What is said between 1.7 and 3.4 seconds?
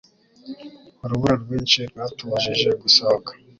rwatubujije gusohoka.